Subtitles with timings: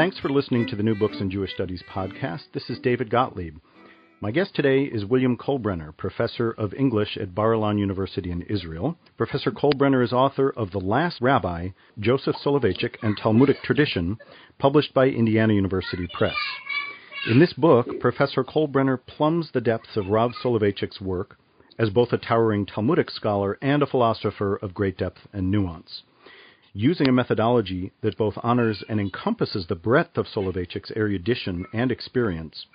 [0.00, 2.44] Thanks for listening to the New Books in Jewish Studies podcast.
[2.54, 3.58] This is David Gottlieb.
[4.22, 8.96] My guest today is William Kolbrener, professor of English at Bar-Ilan University in Israel.
[9.18, 11.68] Professor Kolbrener is author of The Last Rabbi,
[11.98, 14.16] Joseph Soloveitchik and Talmudic Tradition,
[14.58, 16.38] published by Indiana University Press.
[17.28, 21.36] In this book, Professor Kolbrener plumbs the depths of Rav Soloveitchik's work
[21.78, 26.04] as both a towering Talmudic scholar and a philosopher of great depth and nuance
[26.72, 32.66] using a methodology that both honors and encompasses the breadth of Soloveitchik's erudition and experience,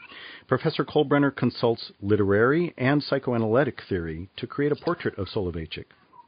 [0.48, 5.86] Professor Kolbrener consults literary and psychoanalytic theory to create a portrait of Soloveitchik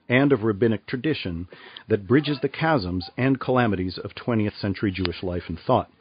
[0.09, 1.47] and of rabbinic tradition
[1.89, 5.91] that bridges the chasms and calamities of 20th century Jewish life and thought.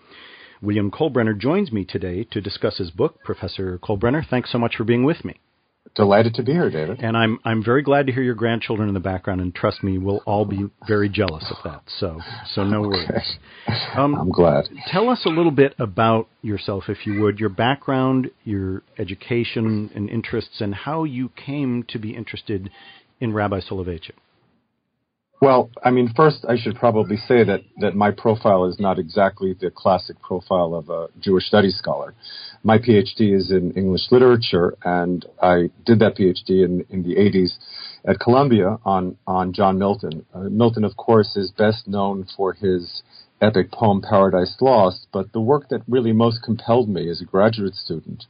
[0.62, 3.22] William Kolbrener joins me today to discuss his book.
[3.24, 5.34] Professor Kolbrener, thanks so much for being with me.
[5.96, 7.00] Delighted to be here, David.
[7.00, 9.96] And I'm I'm very glad to hear your grandchildren in the background, and trust me,
[9.96, 11.82] we'll all be very jealous of that.
[11.98, 12.20] So
[12.54, 13.06] so no okay.
[13.08, 13.38] worries.
[13.96, 14.68] Um, I'm glad.
[14.88, 20.10] Tell us a little bit about yourself, if you would, your background, your education and
[20.10, 22.70] interests, and how you came to be interested
[23.20, 24.12] in Rabbi Soloveitchik.
[25.40, 29.54] Well, I mean, first I should probably say that, that my profile is not exactly
[29.58, 32.14] the classic profile of a Jewish studies scholar.
[32.62, 37.58] My PhD is in English literature, and I did that PhD in, in the 80s
[38.06, 40.24] at Columbia on, on John Milton.
[40.32, 43.02] Uh, Milton, of course, is best known for his
[43.42, 47.74] epic poem Paradise Lost, but the work that really most compelled me as a graduate
[47.74, 48.24] student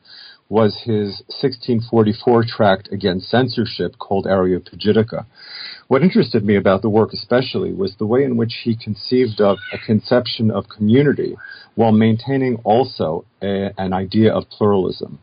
[0.49, 5.27] was his 1644 tract against censorship called Areopagitica.
[5.89, 9.59] What interested me about the work especially was the way in which he conceived of
[9.73, 11.37] a conception of community
[11.77, 15.21] while maintaining also a, an idea of pluralism.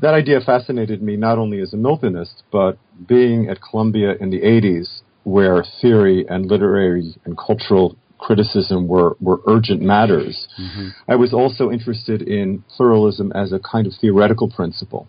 [0.00, 4.40] That idea fascinated me not only as a Miltonist, but being at Columbia in the
[4.40, 10.48] 80s, where theory and literary and cultural criticism were, were urgent matters.
[10.60, 10.88] Mm-hmm.
[11.08, 15.06] I was also interested in pluralism as a kind of theoretical principle.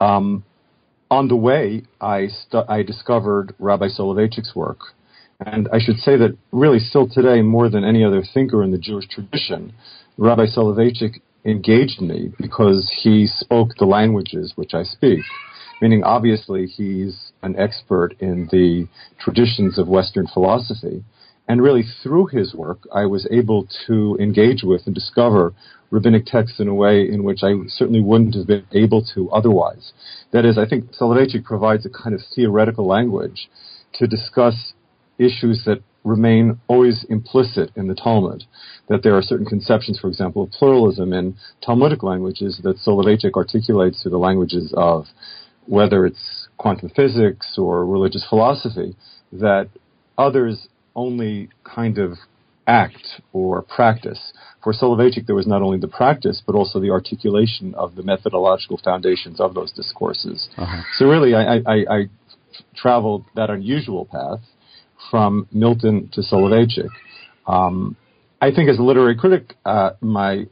[0.00, 0.44] Um,
[1.10, 4.78] on the way, I, stu- I discovered Rabbi Soloveitchik's work.
[5.44, 8.78] And I should say that really still today, more than any other thinker in the
[8.78, 9.72] Jewish tradition,
[10.16, 15.20] Rabbi Soloveitchik engaged me because he spoke the languages which I speak.
[15.80, 18.88] Meaning, obviously, he's an expert in the
[19.18, 21.04] traditions of Western philosophy.
[21.48, 25.54] And really, through his work, I was able to engage with and discover
[25.90, 29.92] rabbinic texts in a way in which I certainly wouldn't have been able to otherwise.
[30.32, 33.48] That is, I think Soloveitchik provides a kind of theoretical language
[33.94, 34.74] to discuss
[35.18, 38.44] issues that remain always implicit in the Talmud.
[38.88, 44.02] That there are certain conceptions, for example, of pluralism in Talmudic languages that Soloveitchik articulates
[44.02, 45.06] through the languages of
[45.66, 48.94] whether it's quantum physics or religious philosophy,
[49.32, 49.68] that
[50.16, 52.18] others only kind of
[52.66, 54.32] act or practice.
[54.62, 58.80] For Soloveitchik, there was not only the practice, but also the articulation of the methodological
[58.82, 60.48] foundations of those discourses.
[60.56, 60.82] Uh-huh.
[60.98, 62.08] So really, I, I, I,
[62.74, 64.40] traveled that unusual path
[65.10, 66.88] from Milton to Soloveitchik.
[67.46, 67.96] Um,
[68.40, 70.46] I think as a literary critic, uh, my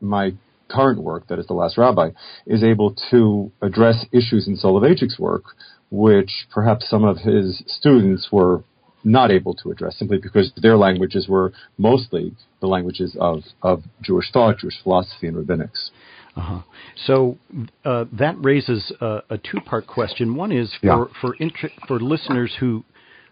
[0.00, 0.32] my
[0.68, 2.10] current work, that is The Last Rabbi,
[2.46, 5.44] is able to address issues in Soloveitchik's work,
[5.90, 8.64] which perhaps some of his students were
[9.04, 14.32] not able to address simply because their languages were mostly the languages of, of Jewish
[14.32, 15.90] thought, Jewish philosophy, and rabbinics.
[16.36, 16.60] Uh-huh.
[17.06, 17.38] So
[17.84, 20.34] uh, that raises a, a two-part question.
[20.34, 21.04] One is for yeah.
[21.20, 22.84] for inter- for listeners who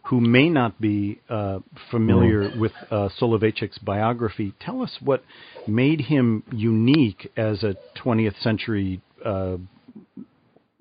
[0.05, 1.61] who may not be uh,
[1.91, 2.59] familiar mm.
[2.59, 4.53] with uh, Soloveitchik's biography.
[4.61, 5.25] Tell us what
[5.67, 9.57] made him unique as a 20th century uh,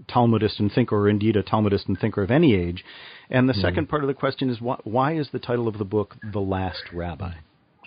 [0.07, 2.83] Talmudist and thinker, or indeed a Talmudist and thinker of any age.
[3.29, 3.61] And the mm.
[3.61, 6.39] second part of the question is why, why is the title of the book The
[6.39, 7.33] Last Rabbi?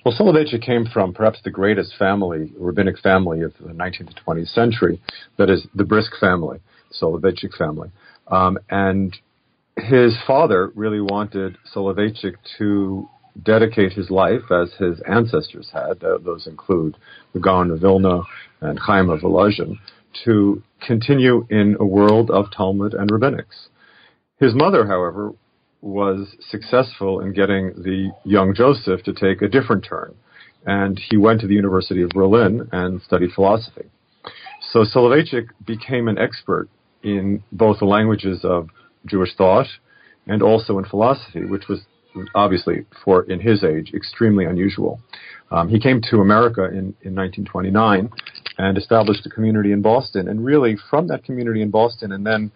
[0.05, 4.53] Well, Soloveitchik came from perhaps the greatest family, rabbinic family of the 19th to 20th
[4.53, 5.01] century,
[5.39, 6.59] that is the Brisk family,
[7.01, 7.91] Soloveitchik family.
[8.29, 9.17] Um, and
[9.77, 13.09] his father really wanted Soloveitchik to
[13.43, 16.05] dedicate his life as his ancestors had.
[16.05, 16.97] Uh, those include
[17.33, 18.23] the Gaon of Vilna
[18.61, 19.79] and Chaim of Volozhin,
[20.25, 23.69] to continue in a world of Talmud and rabbinics.
[24.39, 25.33] His mother, however,
[25.81, 30.15] was successful in getting the young Joseph to take a different turn.
[30.67, 33.85] And he went to the University of Berlin and studied philosophy.
[34.73, 36.69] So Soloveitchik became an expert
[37.03, 38.71] in both the languages of
[39.07, 39.67] Jewish thought
[40.27, 41.83] and also in philosophy, which was
[42.35, 45.01] obviously for in his age extremely unusual.
[45.51, 48.11] Um, he came to America in, in 1929
[48.59, 52.53] and established a community in Boston, and really from that community in Boston, and then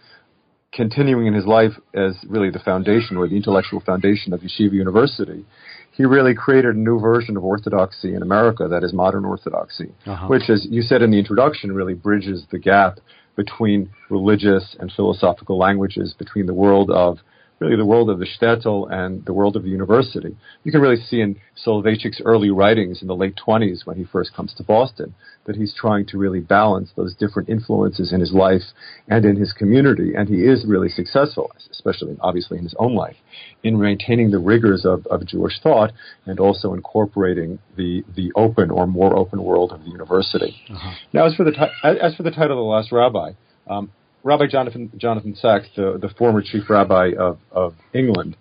[0.73, 5.45] continuing in his life as really the foundation or the intellectual foundation of Yeshiva University,
[5.93, 10.29] he really created a new version of orthodoxy in America that is modern orthodoxy, uh-huh.
[10.29, 12.99] which, as you said in the introduction, really bridges the gap
[13.35, 17.19] between religious and philosophical languages, between the world of
[17.61, 20.37] really the world of the shtetl and the world of the university.
[20.65, 24.35] You can really see in Soloveitchik's early writings in the late 20s when he first
[24.35, 25.15] comes to Boston
[25.47, 28.63] that he's trying to really balance those different influences in his life
[29.09, 30.13] and in his community.
[30.15, 33.17] And he is really successful, especially obviously in his own life,
[33.63, 35.93] in maintaining the rigors of, of Jewish thought
[36.27, 40.55] and also incorporating the, the open or more open world of the university.
[40.71, 40.95] Uh-huh.
[41.13, 43.33] Now, as for the, ti- as for the title of The Last Rabbi,
[43.69, 43.91] um,
[44.29, 48.37] Rabbi Jonathan, Jonathan Sacks, the, the former chief rabbi of, of England,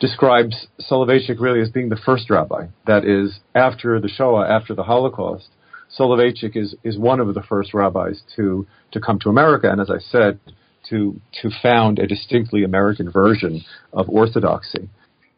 [0.00, 2.68] describes Soloveitchik really as being the first rabbi.
[2.86, 5.50] That is, after the Shoah, after the Holocaust,
[5.94, 9.90] Soloveitchik is, is one of the first rabbis to, to come to America, and as
[9.90, 10.40] I said,
[10.88, 13.62] to, to found a distinctly American version
[13.92, 14.88] of Orthodoxy.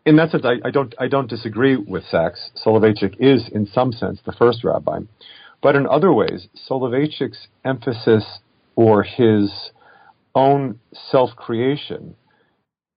[0.06, 2.50] In that sense, I, I, don't, I don't disagree with Sacks.
[2.64, 5.00] Soloveitchik is, in some sense, the first rabbi.
[5.60, 8.38] But in other ways, Soloveitchik's emphasis
[8.76, 9.72] or his
[10.38, 10.78] own
[11.10, 12.14] self creation,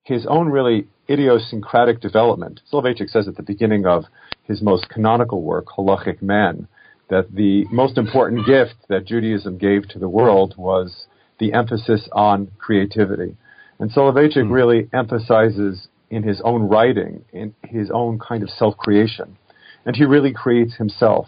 [0.04, 2.62] his own really idiosyncratic development.
[2.72, 4.06] Soloveitchik says at the beginning of
[4.44, 6.68] his most canonical work, Halachic Man,
[7.10, 11.08] that the most important gift that Judaism gave to the world was
[11.40, 13.36] the emphasis on creativity.
[13.80, 14.52] And Soloveitchik mm.
[14.52, 19.38] really emphasizes in his own writing, in his own kind of self creation.
[19.86, 21.28] And he really creates himself.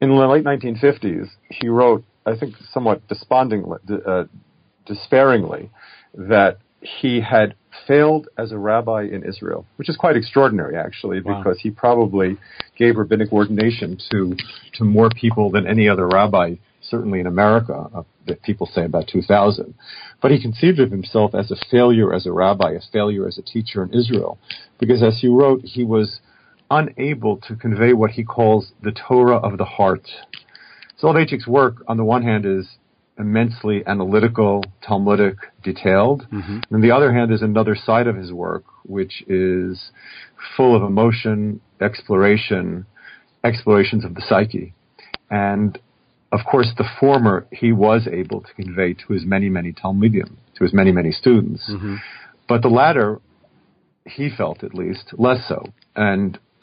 [0.00, 4.24] In the late 1950s, he wrote, I think somewhat despondingly, uh,
[4.86, 5.70] despairingly
[6.14, 7.54] that he had
[7.86, 11.38] failed as a rabbi in Israel, which is quite extraordinary, actually, wow.
[11.38, 12.36] because he probably
[12.76, 14.36] gave rabbinic ordination to
[14.74, 19.08] to more people than any other rabbi, certainly in America, uh, that people say about
[19.08, 19.74] 2,000.
[20.20, 23.42] But he conceived of himself as a failure as a rabbi, a failure as a
[23.42, 24.38] teacher in Israel,
[24.78, 26.20] because as he wrote, he was
[26.70, 30.06] unable to convey what he calls the Torah of the heart.
[30.96, 32.66] So, Soloveitchik's work, on the one hand, is
[33.18, 36.26] immensely analytical, Talmudic, detailed.
[36.32, 36.74] Mm-hmm.
[36.74, 39.90] On the other hand, there's another side of his work, which is
[40.56, 42.86] full of emotion, exploration,
[43.44, 44.74] explorations of the psyche.
[45.30, 45.78] And
[46.32, 50.64] of course, the former he was able to convey to his many, many talmidim, to
[50.64, 51.68] his many, many students.
[51.70, 51.96] Mm-hmm.
[52.48, 53.20] But the latter,
[54.04, 55.64] he felt at least, less so.
[55.94, 56.38] And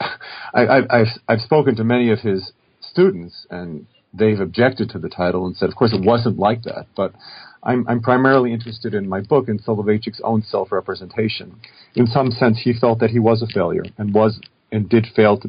[0.54, 3.86] I, have I've spoken to many of his students, and
[4.16, 6.86] they've objected to the title and said, of course, it wasn't like that.
[6.96, 7.14] But
[7.62, 11.56] I'm, I'm primarily interested in my book in Soloveitchik's own self-representation.
[11.94, 14.40] In some sense, he felt that he was a failure and was
[14.70, 15.48] and did fail to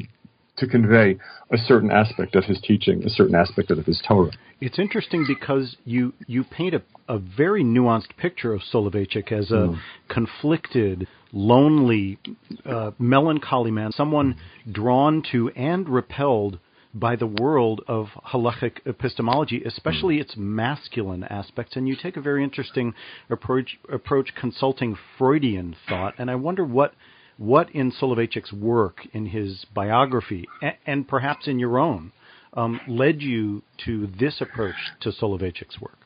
[0.56, 1.18] to convey
[1.52, 4.32] a certain aspect of his teaching, a certain aspect of his Torah.
[4.60, 9.54] It's interesting because you you paint a, a very nuanced picture of Soloveitchik as a
[9.54, 9.78] mm.
[10.08, 12.18] conflicted, lonely,
[12.64, 14.36] uh, melancholy man, someone
[14.70, 16.58] drawn to and repelled
[16.98, 21.76] by the world of halachic epistemology, especially its masculine aspects.
[21.76, 22.94] And you take a very interesting
[23.28, 26.14] approach, approach consulting Freudian thought.
[26.18, 26.94] And I wonder what
[27.38, 32.12] what in Soloveitchik's work, in his biography, and, and perhaps in your own,
[32.54, 35.98] um, led you to this approach to Soloveitchik's work.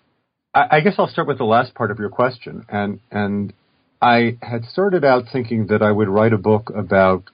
[0.53, 3.53] I, I guess I'll start with the last part of your question, and and
[4.03, 7.25] I had started out thinking that I would write a book about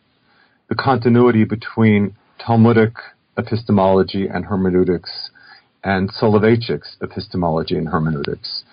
[0.69, 2.95] the continuity between Talmudic
[3.39, 5.31] epistemology and hermeneutics
[5.85, 8.65] and Soloveitchik's epistemology and hermeneutics.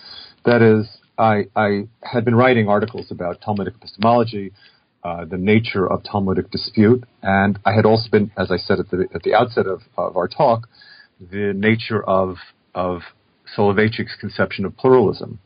[0.45, 4.51] That is, I, I had been writing articles about Talmudic epistemology,
[5.03, 8.89] uh, the nature of Talmudic dispute, and I had also been, as I said at
[8.89, 10.67] the, at the outset of, of our talk,
[11.19, 12.37] the nature of,
[12.73, 13.01] of
[13.55, 15.39] Soloveitchik's conception of pluralism.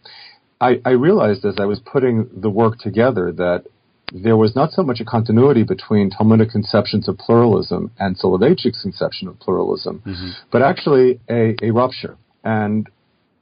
[0.62, 3.66] I, I realized as I was putting the work together that
[4.14, 9.28] there was not so much a continuity between Talmudic conceptions of pluralism and Soloveitchik's conception
[9.28, 10.30] of pluralism, mm-hmm.
[10.52, 12.18] but actually a, a, rupture.
[12.44, 12.90] And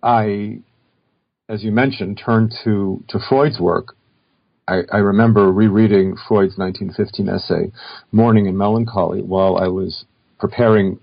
[0.01, 0.59] I,
[1.47, 3.95] as you mentioned, turned to, to Freud's work.
[4.67, 7.71] I, I remember rereading Freud's 1915 essay,
[8.11, 10.05] Mourning and Melancholy, while I was
[10.39, 10.99] preparing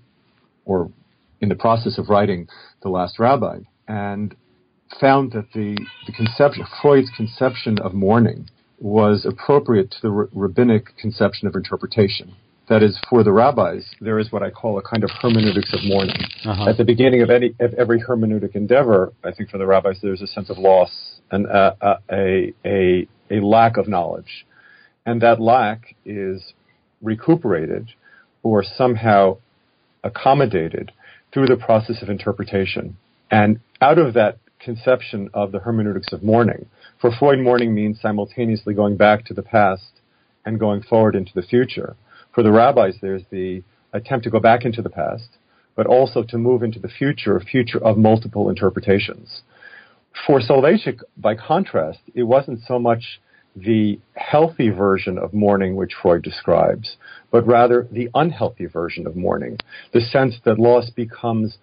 [0.65, 0.91] or
[1.39, 2.47] in the process of writing
[2.81, 4.35] The Last Rabbi, and
[4.99, 8.49] found that the, the conception, Freud's conception of mourning
[8.79, 12.35] was appropriate to the rabbinic conception of interpretation.
[12.69, 15.81] That is, for the rabbis, there is what I call a kind of hermeneutics of
[15.83, 16.15] mourning.
[16.45, 16.69] Uh-huh.
[16.69, 20.21] At the beginning of any of every hermeneutic endeavor, I think for the rabbis, there's
[20.21, 24.45] a sense of loss and uh, uh, a, a a lack of knowledge,
[25.05, 26.53] and that lack is
[27.01, 27.89] recuperated
[28.43, 29.37] or somehow
[30.03, 30.91] accommodated
[31.33, 32.97] through the process of interpretation.
[33.31, 36.65] And out of that conception of the hermeneutics of mourning,
[36.99, 40.01] for Freud, mourning means simultaneously going back to the past
[40.45, 41.95] and going forward into the future.
[42.33, 45.37] For the rabbis, there's the attempt to go back into the past,
[45.75, 49.41] but also to move into the future, a future of multiple interpretations.
[50.27, 53.19] For Soloveitchik, by contrast, it wasn't so much
[53.55, 56.97] the healthy version of mourning which Freud describes,
[57.31, 59.57] but rather the unhealthy version of mourning,
[59.91, 61.57] the sense that loss becomes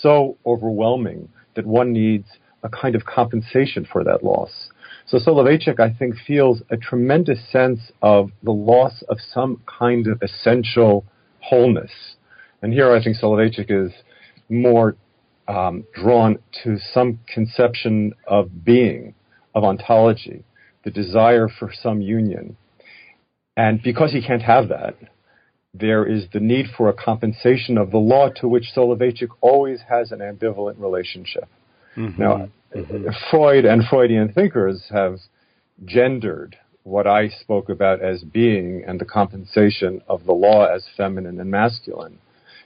[0.00, 2.26] so overwhelming that one needs
[2.62, 4.70] a kind of compensation for that loss.
[5.06, 10.22] So Soloveitchik, I think, feels a tremendous sense of the loss of some kind of
[10.22, 11.04] essential
[11.40, 11.90] wholeness.
[12.62, 13.92] And here I think Soloveitchik is
[14.48, 14.96] more
[15.48, 19.14] um, drawn to some conception of being,
[19.54, 20.44] of ontology,
[20.84, 22.56] the desire for some union.
[23.56, 24.96] And because he can't have that,
[25.74, 30.12] there is the need for a compensation of the law to which Soloveitchik always has
[30.12, 31.48] an ambivalent relationship.
[31.96, 32.22] Mm-hmm.
[32.22, 33.08] Now, mm-hmm.
[33.30, 35.18] Freud and Freudian thinkers have
[35.84, 41.40] gendered what I spoke about as being and the compensation of the law as feminine
[41.40, 42.18] and masculine.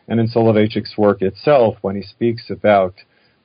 [0.09, 2.95] And in Soloveitchik's work itself, when he speaks about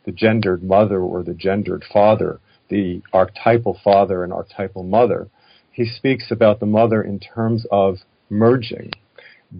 [0.06, 5.28] the gendered mother or the gendered father, the archetypal father and archetypal mother,
[5.72, 7.98] he speaks about the mother in terms of
[8.30, 8.92] merging.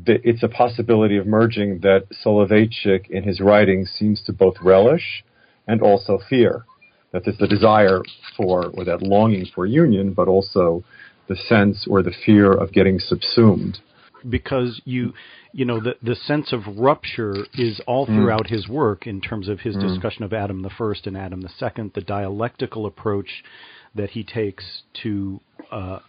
[0.06, 5.24] It's a possibility of merging that Soloveitchik in his writings seems to both relish
[5.68, 6.66] and also fear.
[7.12, 8.02] That there's the desire
[8.38, 10.84] for, or that longing for union, but also
[11.28, 13.80] the sense or the fear of getting subsumed.
[14.30, 15.14] Because you,
[15.52, 18.16] you know, the the sense of rupture is all mm.
[18.16, 18.52] throughout mm.
[18.52, 19.82] his work in terms of his mm.
[19.82, 23.44] discussion of Adam the First and Adam the Second, the dialectical approach
[23.96, 25.42] that he takes to
[25.72, 26.00] uh,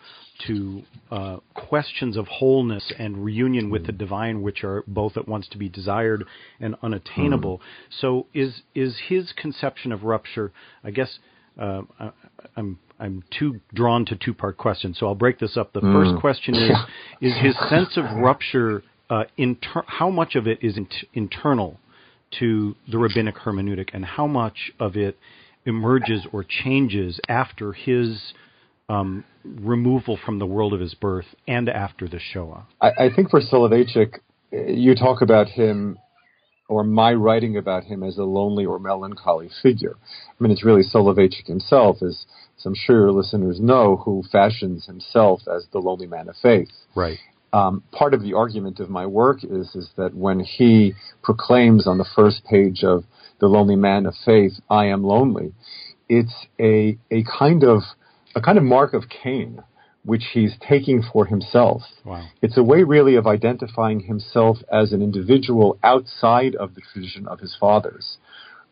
[0.47, 5.47] to uh, questions of wholeness and reunion with the divine, which are both at once
[5.49, 6.25] to be desired
[6.61, 7.59] and unattainable.
[7.59, 8.01] Mm.
[8.01, 10.53] So, is is his conception of rupture?
[10.83, 11.19] I guess
[11.61, 12.11] uh, I,
[12.57, 15.73] I'm I'm too drawn to two part questions, so I'll break this up.
[15.73, 15.93] The mm.
[15.93, 16.77] first question is:
[17.21, 20.79] Is his sense of rupture uh, inter- how much of it is
[21.15, 21.79] internal
[22.39, 25.19] to the rabbinic hermeneutic, and how much of it
[25.67, 28.33] emerges or changes after his
[28.89, 32.67] um, removal from the world of his birth and after the Shoah?
[32.81, 34.19] I, I think for Soloveitchik,
[34.51, 35.99] you talk about him
[36.69, 39.95] or my writing about him as a lonely or melancholy figure.
[39.97, 42.25] I mean, it's really Soloveitchik himself, as
[42.57, 46.71] some sure your listeners know, who fashions himself as the lonely man of faith.
[46.95, 47.19] Right.
[47.53, 51.99] Um, part of the argument of my work is is that when he proclaims on
[51.99, 53.05] the first page of
[53.41, 55.53] the lonely man of faith, "I am lonely,"
[56.09, 57.83] it's a a kind of
[58.35, 59.63] a kind of mark of Cain,
[60.05, 61.83] which he's taking for himself.
[62.05, 62.27] Wow.
[62.41, 67.41] It's a way really of identifying himself as an individual outside of the tradition of
[67.41, 68.19] his fathers.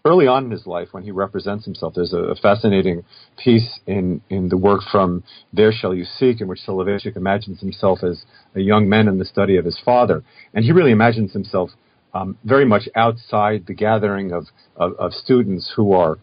[0.02, 3.04] Early on in his life, when he represents himself, there's a, fascinating
[3.36, 8.02] piece in, in the work from There Shall You Seek, in which Soloveitchik imagines himself
[8.02, 8.24] as
[8.54, 10.24] a young man in the study of his father.
[10.54, 11.70] And he really imagines himself
[12.14, 16.18] um, very much outside the gathering of, of, of students who are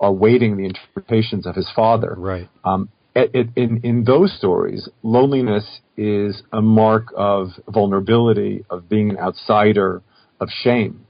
[0.00, 2.14] are waiting the interpretations of his father.
[2.16, 2.48] Right.
[2.64, 9.10] Um, it, it, in in those stories, loneliness is a mark of vulnerability, of being
[9.10, 10.02] an outsider,
[10.40, 11.06] of shame.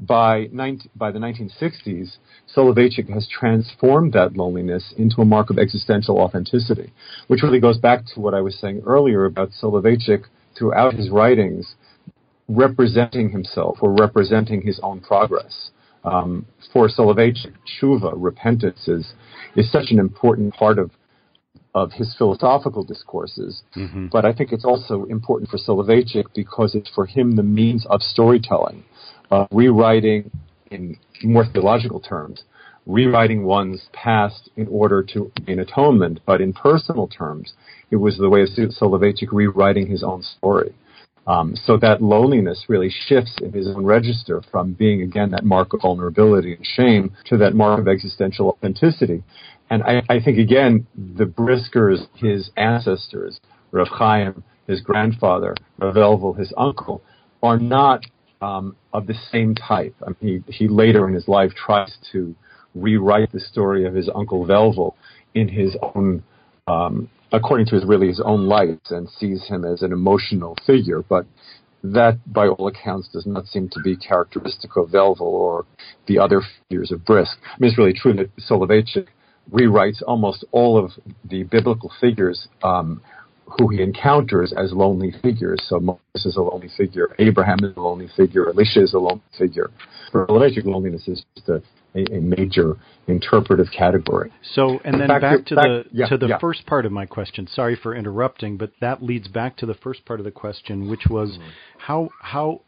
[0.00, 2.18] By 19, by the 1960s,
[2.54, 6.92] Soloveitchik has transformed that loneliness into a mark of existential authenticity,
[7.26, 10.26] which really goes back to what I was saying earlier about Soloveitchik
[10.56, 11.74] throughout his writings
[12.46, 15.70] representing himself or representing his own progress
[16.04, 19.12] um, for Soloveitchik, tshuva, repentance, is,
[19.56, 20.90] is such an important part of,
[21.74, 23.62] of his philosophical discourses.
[23.76, 24.06] Mm-hmm.
[24.06, 28.02] But I think it's also important for Soloveitchik because it's for him the means of
[28.02, 28.84] storytelling,
[29.30, 30.30] uh, rewriting
[30.70, 32.44] in more theological terms,
[32.86, 36.20] rewriting one's past in order to gain atonement.
[36.26, 37.52] But in personal terms,
[37.90, 40.74] it was the way of Soloveitchik rewriting his own story.
[41.28, 45.74] Um, so that loneliness really shifts in his own register from being, again, that mark
[45.74, 49.22] of vulnerability and shame to that mark of existential authenticity.
[49.68, 53.40] And I, I think, again, the Briskers, his ancestors,
[53.72, 57.02] Rav Chaim, his grandfather, Rav Velvel, his uncle,
[57.42, 58.00] are not
[58.40, 59.94] um, of the same type.
[60.06, 62.34] I mean, he, he later in his life tries to
[62.74, 64.94] rewrite the story of his uncle Velvel
[65.34, 66.22] in his own
[66.66, 71.02] um, according to his really his own light, and sees him as an emotional figure.
[71.02, 71.26] But
[71.84, 75.64] that, by all accounts, does not seem to be characteristic of Velvel or
[76.06, 77.38] the other figures of Brisk.
[77.42, 79.08] I mean, it's really true that Soloveitchik
[79.50, 80.92] rewrites almost all of
[81.24, 83.00] the biblical figures um,
[83.58, 85.58] who he encounters as lonely figures.
[85.68, 89.22] So Moses is a lonely figure, Abraham is a lonely figure, Elisha is a lonely
[89.38, 89.70] figure.
[90.12, 91.62] For Soloveitchik, loneliness is just a,
[91.94, 92.76] a, a, major
[93.06, 94.32] interpretive category.
[94.42, 96.38] So, and then back, back to, back, the yeah, to the yeah.
[96.38, 97.46] first part of my question.
[97.46, 101.06] Sorry for interrupting, but that leads back to the first part of the question, which
[101.08, 101.48] was mm-hmm.
[101.78, 102.60] how how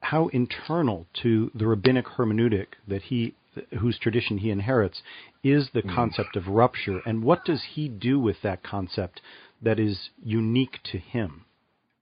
[0.00, 3.34] how internal to the rabbinic hermeneutic that he
[3.80, 5.02] whose tradition he inherits
[5.42, 5.94] is the mm-hmm.
[5.94, 9.20] concept of rupture, and what does he do with that concept
[9.62, 11.44] that is unique to him?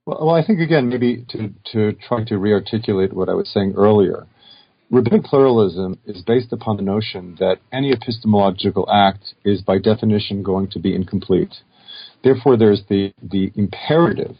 [0.05, 3.73] Well, well I think again, maybe to to try to rearticulate what I was saying
[3.77, 4.27] earlier
[4.91, 10.69] Rabbinic pluralism is based upon the notion that any epistemological act is by definition going
[10.69, 11.55] to be incomplete.
[12.23, 14.35] Therefore, there's the, the imperative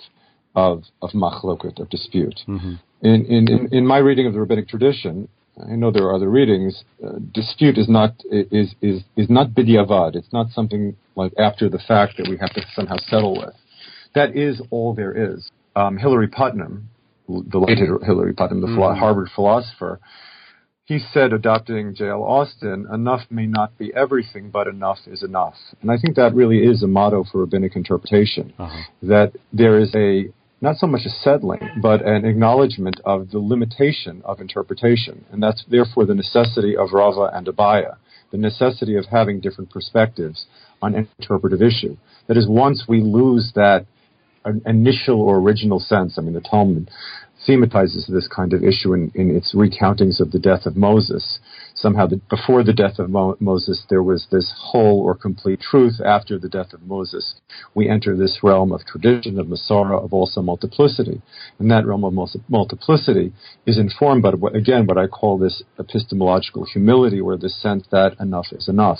[0.55, 2.39] of, of machloket, of dispute.
[2.47, 2.73] Mm-hmm.
[3.01, 5.27] In, in, in, my reading of the rabbinic tradition,
[5.61, 10.15] I know there are other readings, uh, dispute is not, is, is, is not bidyavad.
[10.15, 13.53] It's not something like after the fact that we have to somehow settle with.
[14.13, 15.49] That is all there is.
[15.75, 16.89] Um, Hilary Putnam,
[17.27, 18.99] the late Hilary Putnam, the mm-hmm.
[18.99, 19.99] Harvard philosopher,
[20.85, 22.21] he said, adopting J.L.
[22.21, 25.55] Austin, enough may not be everything, but enough is enough.
[25.81, 28.83] And I think that really is a motto for rabbinic interpretation, uh-huh.
[29.01, 30.25] that there is a,
[30.61, 35.25] not so much a settling, but an acknowledgement of the limitation of interpretation.
[35.31, 37.95] And that's therefore the necessity of Rava and Abaye,
[38.31, 40.45] the necessity of having different perspectives
[40.83, 41.97] on an interpretive issue.
[42.27, 43.87] That is, once we lose that
[44.65, 46.89] initial or original sense, I mean, the Talmud
[47.47, 51.39] thematizes this kind of issue in, in its recountings of the death of Moses.
[51.75, 55.99] Somehow, the, before the death of Mo- Moses, there was this whole or complete truth.
[56.03, 57.35] After the death of Moses,
[57.75, 61.21] we enter this realm of tradition, of Masorah, of also multiplicity.
[61.59, 62.13] And that realm of
[62.47, 63.33] multiplicity
[63.65, 68.15] is informed by, what, again, what I call this epistemological humility, or the sense that
[68.19, 68.99] enough is enough.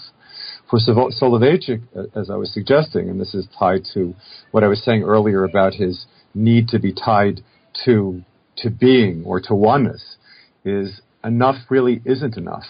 [0.69, 1.81] For Soloveitchik,
[2.15, 4.15] as I was suggesting, and this is tied to
[4.51, 7.41] what I was saying earlier about his need to be tied
[7.85, 8.23] to
[8.57, 10.15] to being or to oneness
[10.63, 12.63] is enough really isn't enough.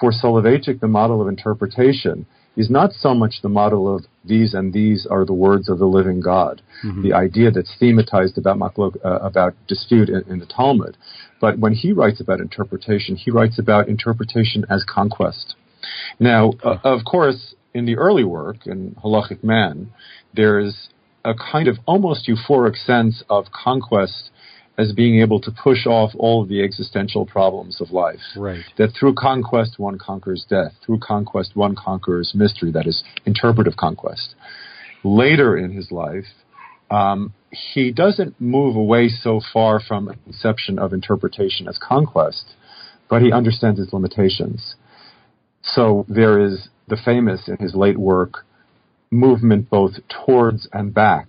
[0.00, 4.72] For Soloveitchik, the model of interpretation is not so much the model of these and
[4.72, 7.02] these are the words of the living God, mm-hmm.
[7.02, 10.96] the idea that's thematized about maklok, uh, about dispute in, in, the Talmud.
[11.40, 15.56] But when he writes about interpretation, he writes about interpretation as conquest.
[16.18, 19.92] Now, uh, of course, in the early work in Halachic Man,
[20.34, 20.88] there is
[21.24, 24.30] a kind of almost euphoric sense of conquest
[24.78, 28.20] as being able to push off all of the existential problems of life.
[28.36, 28.64] Right.
[28.78, 30.72] That through conquest one conquers death.
[30.84, 34.34] Through conquest one conquers mystery, that is interpretive conquest.
[35.04, 36.24] Later in his life,
[36.90, 42.54] um, he doesn't move away so far from a conception of interpretation as conquest,
[43.10, 44.74] but he understands its limitations.
[45.62, 48.44] So there is the famous in his late work
[49.10, 51.28] movement both towards and back.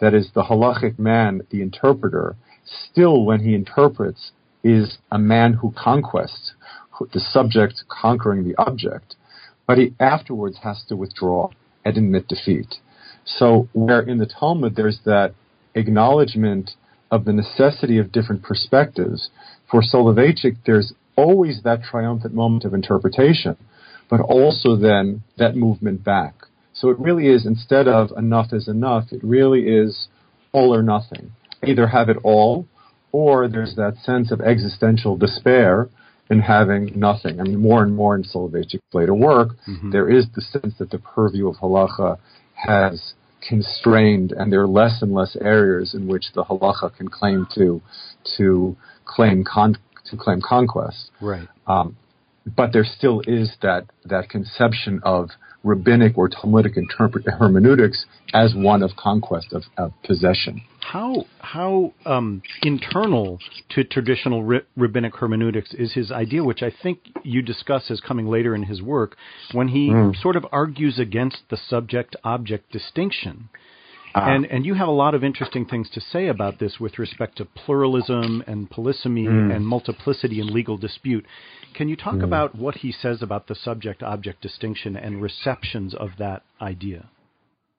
[0.00, 4.32] That is, the halachic man, the interpreter, still, when he interprets,
[4.62, 6.52] is a man who conquests,
[7.12, 9.16] the subject conquering the object,
[9.66, 11.50] but he afterwards has to withdraw
[11.84, 12.76] and admit defeat.
[13.24, 15.34] So, where in the Talmud there's that
[15.74, 16.72] acknowledgement
[17.10, 19.30] of the necessity of different perspectives,
[19.70, 23.56] for Soloveitchik there's always that triumphant moment of interpretation,
[24.10, 26.34] but also then that movement back.
[26.72, 30.08] So it really is, instead of enough is enough, it really is
[30.52, 31.32] all or nothing
[31.66, 32.66] either have it all
[33.12, 35.88] or there's that sense of existential despair
[36.30, 37.40] in having nothing.
[37.40, 39.90] I mean, more and more in Soloveitchik's later work, mm-hmm.
[39.90, 42.18] there is the sense that the purview of halacha
[42.54, 43.14] has
[43.46, 47.82] constrained, and there are less and less areas in which the halacha can claim to
[48.38, 49.76] to claim con-
[50.10, 51.10] to claim conquest.
[51.20, 51.48] Right.
[51.66, 51.96] Um,
[52.56, 55.30] but there still is that that conception of
[55.64, 60.62] rabbinic or Talmudic interpret hermeneutics as one of conquest of, of possession.
[60.80, 63.38] How how um, internal
[63.70, 68.26] to traditional ri- rabbinic hermeneutics is his idea, which I think you discuss as coming
[68.28, 69.16] later in his work,
[69.52, 70.14] when he mm.
[70.20, 73.48] sort of argues against the subject-object distinction.
[74.14, 76.98] Uh, and and you have a lot of interesting things to say about this with
[76.98, 79.54] respect to pluralism and polysemy mm.
[79.54, 81.26] and multiplicity in legal dispute.
[81.74, 82.24] Can you talk mm.
[82.24, 87.08] about what he says about the subject-object distinction and receptions of that idea?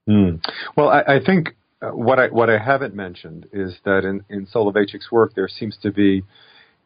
[0.09, 0.43] Mm.
[0.75, 4.45] Well, I, I think uh, what I what I haven't mentioned is that in in
[4.45, 6.23] Soloveitchik's work there seems to be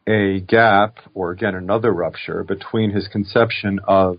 [0.06, 4.18] a gap, or again another rupture between his conception of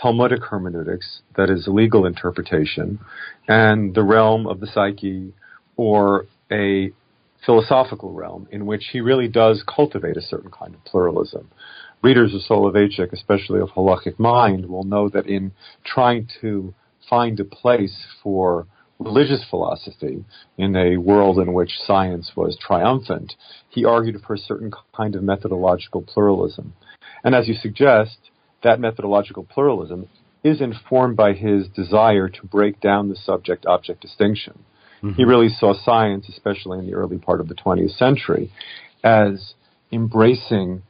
[0.00, 2.98] Talmudic hermeneutics, that is legal interpretation,
[3.48, 5.32] and the realm of the psyche
[5.76, 6.90] or a
[7.44, 11.50] philosophical realm in which he really does cultivate a certain kind of pluralism.
[12.02, 15.52] Readers of Soloveitchik, especially of halachic mind, will know that in
[15.84, 16.74] trying to
[17.08, 18.66] find a place for
[18.98, 20.24] religious philosophy
[20.56, 23.34] in a world in which science was triumphant,
[23.68, 26.72] he argued for a certain kind of methodological pluralism.
[27.22, 28.18] And as you suggest,
[28.64, 30.08] that methodological pluralism
[30.42, 34.58] is informed by his desire to break down the subject object distinction.
[35.02, 35.12] Mm-hmm.
[35.12, 38.50] He really saw science, especially in the early part of the 20th century,
[39.02, 39.54] as
[39.92, 40.82] embracing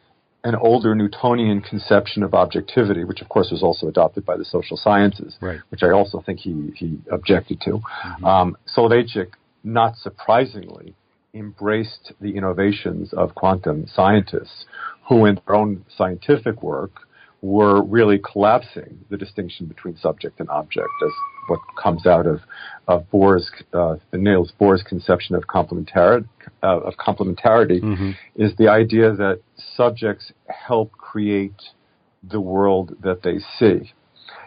[0.42, 4.76] an older Newtonian conception of objectivity, which of course was also adopted by the social
[4.76, 5.60] sciences, right.
[5.70, 7.70] which I also think he, he objected to.
[7.70, 8.24] Mm-hmm.
[8.24, 9.30] Um, Soloveitchik,
[9.62, 10.94] not surprisingly,
[11.32, 14.66] embraced the innovations of quantum scientists
[15.08, 16.92] who, in their own scientific work,
[17.44, 21.10] were really collapsing the distinction between subject and object as
[21.46, 22.40] what comes out of,
[22.88, 26.26] of Bohr's, uh, Niels Bohr's conception of complementarity,
[26.62, 28.12] uh, of complementarity mm-hmm.
[28.34, 29.42] is the idea that
[29.76, 31.60] subjects help create
[32.22, 33.92] the world that they see.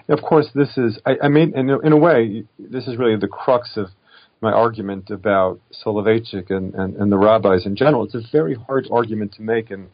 [0.09, 3.15] of course, this is, I, I mean, in a, in a way, this is really
[3.15, 3.89] the crux of
[4.41, 8.05] my argument about Soloveitchik and, and, and the rabbis in general.
[8.05, 9.89] It's a very hard argument to make in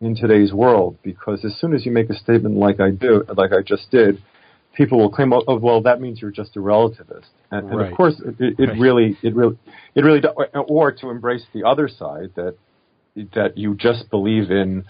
[0.00, 3.52] in today's world because as soon as you make a statement like I do, like
[3.52, 4.22] I just did,
[4.74, 7.26] people will claim, oh, well, that means you're just a relativist.
[7.50, 7.72] And, right.
[7.72, 8.78] and of course, it, it right.
[8.78, 9.58] really, it really,
[9.94, 10.20] it really,
[10.68, 12.56] or to embrace the other side that
[13.34, 14.84] that you just believe in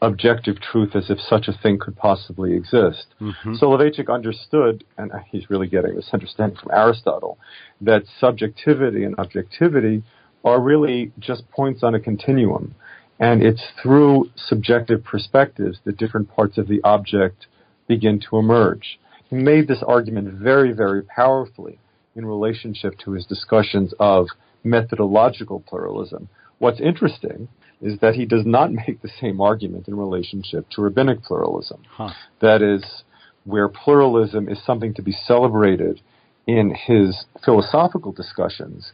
[0.00, 3.06] objective truth as if such a thing could possibly exist.
[3.20, 3.54] Mm-hmm.
[3.54, 7.38] Soloveitchik understood, and he's really getting this understanding from Aristotle,
[7.80, 10.02] that subjectivity and objectivity
[10.44, 12.74] are really just points on a continuum.
[13.18, 17.46] And it's through subjective perspectives that different parts of the object
[17.86, 18.98] begin to emerge.
[19.28, 21.78] He made this argument very, very powerfully
[22.16, 24.26] in relationship to his discussions of
[24.64, 26.28] methodological pluralism.
[26.58, 27.48] What's interesting
[27.80, 31.82] is that he does not make the same argument in relationship to rabbinic pluralism.
[31.90, 32.10] Huh.
[32.40, 33.02] That is,
[33.44, 36.00] where pluralism is something to be celebrated
[36.46, 38.92] in his philosophical discussions,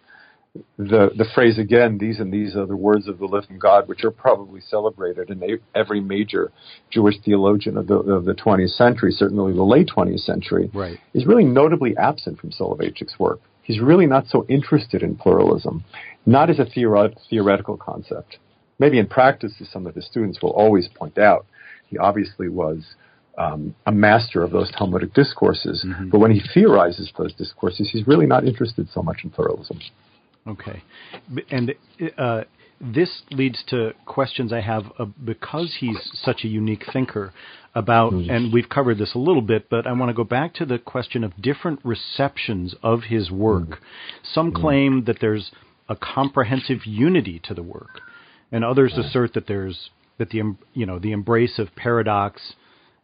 [0.76, 4.04] the the phrase again, these and these are the words of the living God, which
[4.04, 6.52] are probably celebrated in every major
[6.90, 10.98] Jewish theologian of the of the 20th century, certainly the late 20th century, right.
[11.14, 13.40] is really notably absent from Soloveitchik's work.
[13.62, 15.84] He's really not so interested in pluralism,
[16.24, 18.38] not as a theoret- theoretical concept.
[18.78, 21.44] Maybe in practice, as some of his students will always point out,
[21.88, 22.94] he obviously was
[23.36, 25.84] um, a master of those Talmudic discourses.
[25.86, 26.10] Mm-hmm.
[26.10, 29.80] But when he theorizes those discourses, he's really not interested so much in pluralism.
[30.48, 30.82] Okay,
[31.50, 31.74] and
[32.16, 32.44] uh,
[32.80, 37.32] this leads to questions I have uh, because he's such a unique thinker
[37.74, 38.30] about, mm-hmm.
[38.30, 40.78] and we've covered this a little bit, but I want to go back to the
[40.78, 43.62] question of different receptions of his work.
[43.62, 44.24] Mm-hmm.
[44.32, 44.62] Some mm-hmm.
[44.62, 45.50] claim that there's
[45.88, 48.00] a comprehensive unity to the work,
[48.52, 52.54] and others assert that there's that the you know the embrace of paradox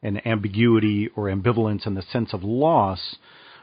[0.02, 3.16] and ambiguity or ambivalence and the sense of loss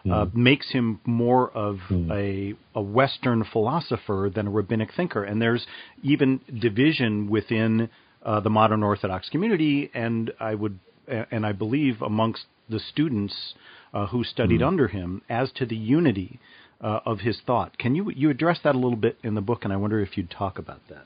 [0.06, 0.34] uh, mm.
[0.34, 2.12] makes him more of mm.
[2.12, 5.24] a, a Western philosopher than a rabbinic thinker.
[5.24, 5.66] And there's
[6.04, 7.90] even division within
[8.24, 13.54] uh, the modern Orthodox community, and I would and I believe amongst the students
[13.94, 14.68] uh, who studied mm.
[14.68, 16.40] under him as to the unity
[16.80, 17.78] uh, of his thought.
[17.78, 19.64] Can you you address that a little bit in the book?
[19.64, 21.06] And I wonder if you'd talk about that.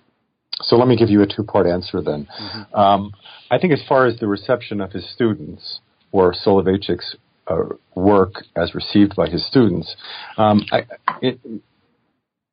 [0.61, 2.27] So let me give you a two-part answer then.
[2.39, 2.75] Mm-hmm.
[2.75, 3.11] Um,
[3.51, 5.79] I think as far as the reception of his students
[6.13, 9.95] or Soloveitchik's uh, work as received by his students.
[10.37, 10.83] Um, I,
[11.21, 11.39] it,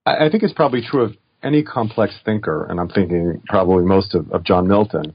[0.05, 4.31] I, think it's probably true of any complex thinker, and I'm thinking probably most of,
[4.33, 5.15] of John Milton.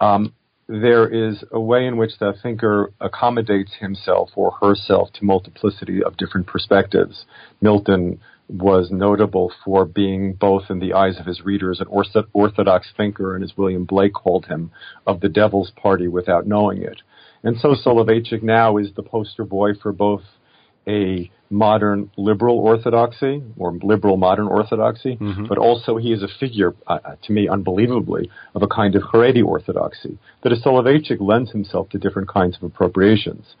[0.00, 0.32] Um,
[0.68, 6.16] there is a way in which that thinker accommodates himself or herself to multiplicity of
[6.16, 7.24] different perspectives.
[7.60, 11.86] Milton was notable for being both in the eyes of his readers an
[12.32, 14.70] orthodox thinker and as William Blake called him
[15.06, 17.02] of the devil's party without knowing it.
[17.42, 20.22] And so Soloveitchik now is the poster boy for both
[20.86, 25.46] a modern liberal orthodoxy or liberal modern orthodoxy, mm-hmm.
[25.46, 29.02] but also he is a figure, uh, uh, to me, unbelievably, of a kind of
[29.02, 30.18] Haredi orthodoxy.
[30.42, 33.54] That a Soloveitchik lends himself to different kinds of appropriations.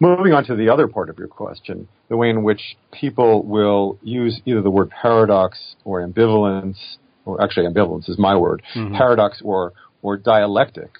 [0.00, 3.98] Moving on to the other part of your question, the way in which people will
[4.02, 8.96] use either the word paradox or ambivalence, or actually ambivalence is my word, mm-hmm.
[8.96, 10.90] paradox or, or dialectic.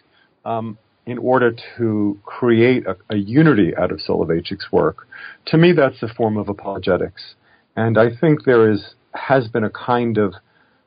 [0.44, 5.07] Um, in order to create a, a, unity out of Soloveitchik's work.
[5.47, 7.35] To me, that's a form of apologetics.
[7.77, 10.35] And I think there is, has been a kind of,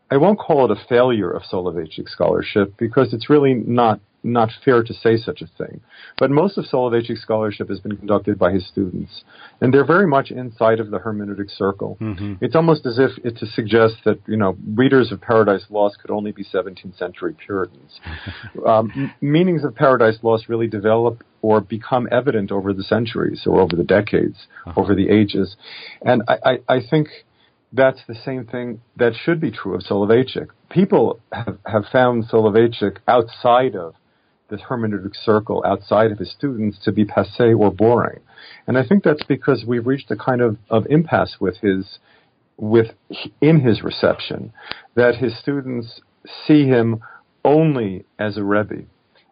[0.10, 4.84] I won't call it a failure of Soloveitchik scholarship because it's really not, not fair
[4.84, 5.82] to say such a thing.
[6.18, 9.24] But most of Soloveitchik's scholarship has been conducted by his students,
[9.62, 11.98] and they're very much inside of the hermeneutic circle.
[12.00, 12.36] Mm-hmm.
[12.42, 16.12] It's almost as if it to suggest that you know readers of Paradise Lost could
[16.12, 18.00] only be 17th century Puritans.
[18.68, 23.76] um, meanings of Paradise Lost really develop or become evident over the centuries or over
[23.76, 24.82] the decades, uh-huh.
[24.82, 25.56] over the ages,
[26.02, 27.08] and I, I, I think
[27.74, 30.48] that's the same thing that should be true of Soloveitchik.
[30.70, 33.96] People have, have found Soloveitchik outside of
[34.50, 38.20] this hermeneutic circle, outside of his students, to be passe or boring.
[38.66, 42.00] And I think that's because we've reached a kind of, of impasse with his,
[42.58, 42.88] with,
[43.42, 44.54] in his reception,
[44.96, 46.02] that his students
[46.46, 47.02] see him
[47.44, 48.84] only as a Rebbe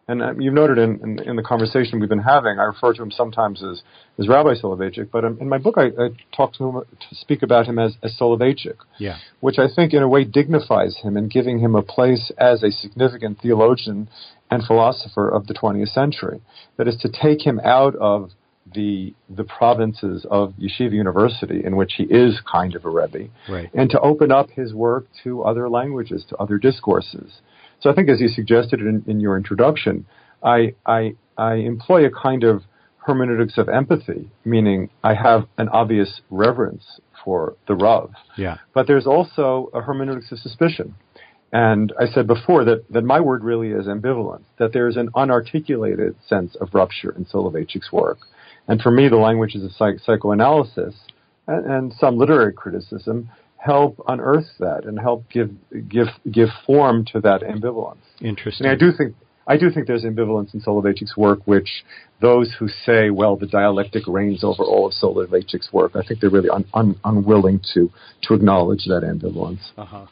[0.08, 3.02] and uh, you've noted in, in, in, the conversation we've been having, I refer to
[3.02, 3.82] him sometimes as,
[4.18, 7.42] as Rabbi Soloveitchik, but um, in my book I, I talk to him to speak
[7.42, 9.18] about him as, as Soloveitchik, yeah.
[9.40, 12.70] which I think in a way dignifies him and giving him a place as a
[12.70, 14.08] significant theologian
[14.50, 16.40] and philosopher of the 20th century.
[16.76, 18.30] That is to take him out of
[18.74, 23.70] the the provinces of Yeshiva University, in which he is kind of a rebbe, right.
[23.74, 27.40] and to open up his work to other languages, to other discourses.
[27.80, 30.06] So I think, as you suggested in, in your introduction,
[30.42, 32.62] I, I, I employ a kind of
[32.98, 38.10] hermeneutics of empathy, meaning I have an obvious reverence for the Rav.
[38.36, 38.56] Yeah.
[38.74, 40.94] But there's also a hermeneutics of suspicion.
[41.52, 46.14] And I said before that, that my word really is ambivalence, that there's an unarticulated
[46.26, 48.18] sense of rupture in Soloveitchik's work.
[48.68, 50.94] And for me, the languages of psych- psychoanalysis
[51.46, 55.50] and, and some literary criticism help unearth that and help give
[55.88, 57.96] give give form to that ambivalence.
[58.20, 58.66] Interesting.
[58.66, 59.14] And I do think
[59.46, 61.84] I do think there's ambivalence in Soloveitchik's work, which
[62.20, 66.30] those who say, well, the dialectic reigns over all of Soloveitchik's work, I think they're
[66.30, 67.90] really un, un, unwilling to
[68.22, 69.70] to acknowledge that ambivalence.
[69.76, 70.06] Uh-huh.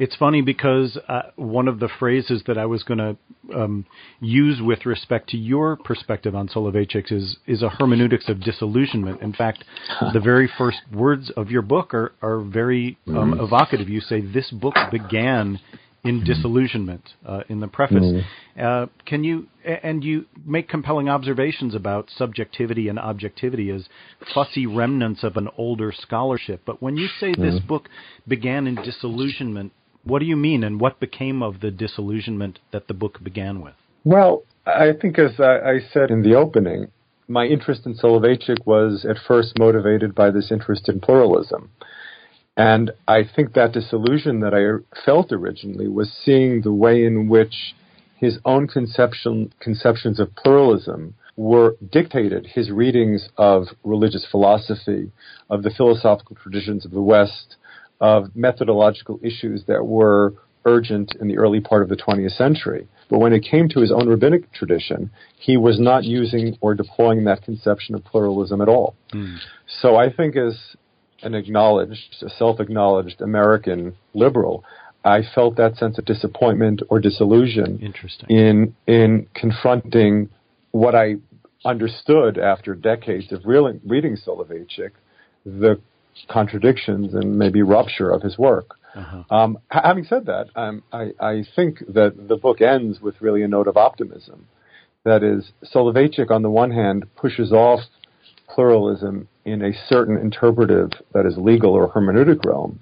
[0.00, 3.16] It's funny because uh, one of the phrases that I was going to
[3.54, 3.84] um,
[4.18, 9.20] use with respect to your perspective on Soloveitchik is is a hermeneutics of disillusionment.
[9.20, 9.62] In fact,
[10.14, 13.44] the very first words of your book are are very um, mm.
[13.44, 13.90] evocative.
[13.90, 15.60] You say this book began
[16.02, 17.98] in disillusionment uh, in the preface.
[18.02, 18.24] Mm.
[18.58, 23.86] Uh, can you and you make compelling observations about subjectivity and objectivity as
[24.32, 26.62] fussy remnants of an older scholarship.
[26.64, 27.36] But when you say mm.
[27.36, 27.90] this book
[28.26, 29.72] began in disillusionment,
[30.04, 33.74] what do you mean, and what became of the disillusionment that the book began with?
[34.04, 36.90] Well, I think, as I, said in the opening,
[37.28, 41.70] my interest in Soloveitchik was at first motivated by this interest in pluralism.
[42.56, 47.74] And I think that disillusion that I felt originally was seeing the way in which
[48.16, 52.46] his own conception, conceptions of pluralism were dictated.
[52.46, 55.10] His readings of religious philosophy,
[55.48, 57.56] of the philosophical traditions of the West,
[58.00, 60.34] of methodological issues that were
[60.64, 62.86] urgent in the early part of the 20th century.
[63.08, 67.24] But when it came to his own rabbinic tradition, he was not using or deploying
[67.24, 68.94] that conception of pluralism at all.
[69.12, 69.38] Mm.
[69.80, 70.76] So I think, as
[71.22, 74.64] an acknowledged, a self acknowledged American liberal,
[75.04, 77.78] I felt that sense of disappointment or disillusion
[78.28, 80.28] in in confronting
[80.72, 81.16] what I
[81.64, 84.92] understood after decades of reading Soloveitchik,
[85.44, 85.80] the
[86.28, 88.76] contradictions and maybe rupture of his work.
[88.94, 89.22] Uh-huh.
[89.30, 93.48] Um, having said that, um, I, I, think that the book ends with really a
[93.48, 94.46] note of optimism.
[95.04, 97.80] That is, Soloveitchik, on the one hand, pushes off
[98.52, 102.80] pluralism in a certain interpretive, that is, legal or hermeneutic realm,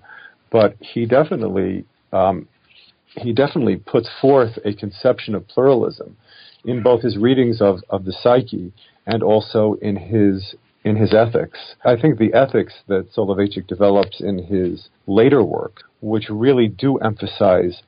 [0.50, 2.48] but he definitely um,
[3.08, 6.16] he definitely puts forth a conception of pluralism
[6.64, 8.72] in both his readings of, of the psyche
[9.06, 10.54] and also in his
[10.88, 11.58] in his ethics.
[11.84, 17.82] I think the ethics that Soloveitchik develops in his later work, which really do emphasize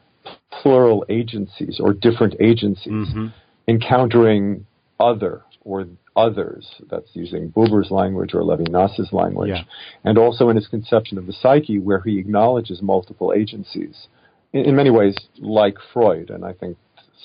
[0.62, 3.28] plural agencies or different agencies, mm-hmm.
[3.66, 4.66] encountering
[4.98, 5.86] other or
[6.16, 9.62] others, that's using Buber's language or Levinas's language, yeah.
[10.04, 14.08] and also in his conception of the psyche, where he acknowledges multiple agencies.
[14.52, 16.76] In, in many ways, like Freud, and I think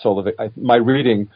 [0.04, 1.30] Soloveitchik, my reading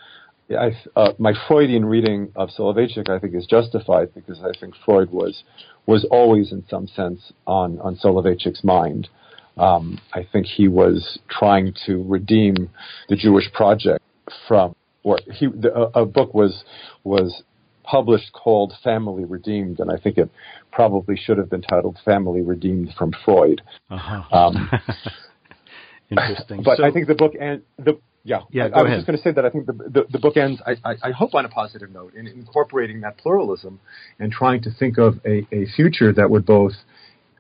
[0.58, 5.12] I, uh, my Freudian reading of Soloveitchik, I think, is justified because I think Freud
[5.12, 5.44] was
[5.86, 9.10] was always, in some sense, on on Soloveitchik's mind.
[9.58, 12.70] Um, I think he was trying to redeem
[13.10, 14.04] the Jewish project
[14.48, 16.64] from, or he, the, a, a book was
[17.04, 17.44] was
[17.84, 20.30] published called Family Redeemed, and I think it
[20.72, 23.62] probably should have been titled Family Redeemed from Freud.
[23.90, 24.24] Uh-huh.
[24.32, 24.70] Um,
[26.12, 26.64] Interesting.
[26.64, 28.66] But so, I think the book and the yeah, yeah.
[28.66, 28.98] I, I was ahead.
[28.98, 30.62] just going to say that I think the, the, the book ends.
[30.66, 33.80] I, I, I, hope on a positive note in incorporating that pluralism
[34.20, 36.74] and trying to think of a, a future that would both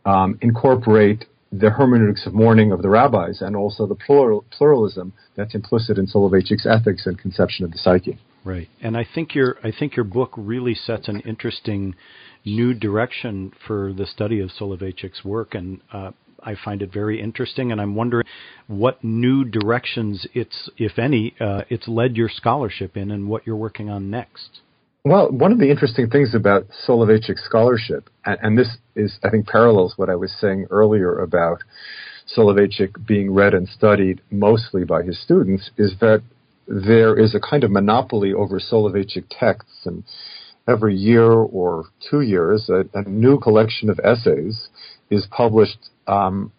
[0.05, 5.53] um, incorporate the hermeneutics of mourning of the rabbis and also the plural, pluralism that's
[5.53, 8.17] implicit in Soloveitchik's ethics and conception of the psyche.
[8.43, 11.95] Right, and I think your I think your book really sets an interesting
[12.45, 16.11] new direction for the study of Soloveitchik's work, and uh,
[16.43, 17.71] I find it very interesting.
[17.71, 18.25] And I'm wondering
[18.67, 23.55] what new directions it's, if any, uh, it's led your scholarship in, and what you're
[23.55, 24.61] working on next.
[25.05, 29.47] Well, one of the interesting things about Soloveitchik scholarship, and, and, this is, I think,
[29.47, 31.59] parallels what I was saying earlier about
[32.35, 36.21] Soloveitchik being read and studied mostly by his students, is that
[36.67, 40.03] there is a kind of monopoly over Soloveitchik texts, and
[40.67, 44.67] every year or two years, a, a new collection of essays
[45.09, 46.51] is published um,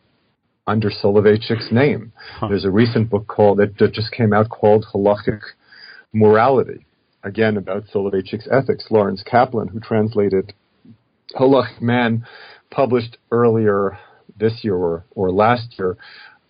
[0.67, 2.13] under Soloveitchik's name.
[2.35, 2.49] Huh.
[2.49, 5.41] There's a recent book called that just came out called Halachic
[6.13, 6.87] Morality,
[7.23, 8.87] again about Soloveitchik's ethics.
[8.91, 10.53] Lawrence Kaplan, who translated
[11.35, 12.27] Halachic Man,
[12.71, 13.99] published earlier
[14.39, 15.97] this year or, or last year,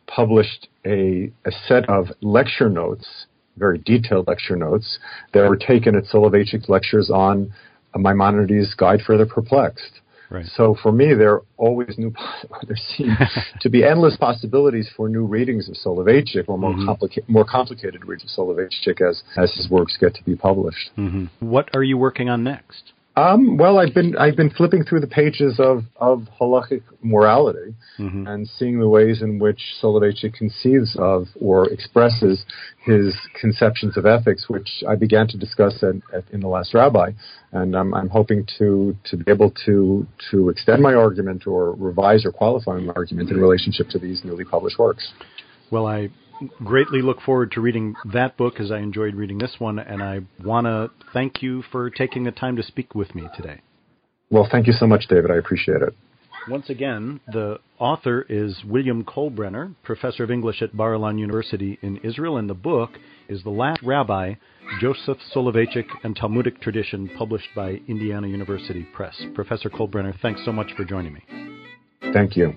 [0.07, 4.99] published a, a set of lecture notes, very detailed lecture notes,
[5.33, 7.53] that were taken at Soloveitchik's lectures on
[7.97, 10.01] Maimonides' Guide for the Perplexed.
[10.31, 10.47] Right.
[10.55, 12.15] So for me, there are always new.
[12.67, 13.17] there seem
[13.61, 16.89] to be endless possibilities for new readings of Soloveitchik, or more, mm-hmm.
[16.89, 20.91] complica- more complicated readings of Soloveitchik as as his works get to be published.
[20.97, 21.25] Mm-hmm.
[21.41, 22.93] What are you working on next?
[23.17, 28.27] Um, well, I've been I've been flipping through the pages of of halachic morality mm-hmm.
[28.27, 32.45] and seeing the ways in which Soloveitchik conceives of or expresses
[32.85, 37.11] his conceptions of ethics, which I began to discuss at, at, in the last rabbi,
[37.51, 42.25] and I'm, I'm hoping to to be able to to extend my argument or revise
[42.25, 45.13] or qualify my argument in relationship to these newly published works.
[45.73, 46.11] Well, I
[46.65, 50.21] greatly look forward to reading that book as I enjoyed reading this one, and I
[50.43, 53.61] want to thank you for taking the time to speak with me today.
[54.31, 55.31] Well, thank you so much, David.
[55.31, 55.95] I appreciate it.
[56.49, 61.99] Once again, the author is William Kolbrener, professor of English at Bar Ilan University in
[61.99, 62.91] Israel, and the book
[63.29, 64.35] is The Last Rabbi,
[64.81, 69.21] Joseph Soloveitchik and Talmudic Tradition, published by Indiana University Press.
[69.35, 71.25] Professor Kolbrener, thanks so much for joining me.
[72.13, 72.55] Thank you.